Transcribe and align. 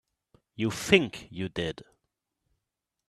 You 0.55 0.71
think 0.71 1.27
you 1.29 1.47
did. 1.47 1.85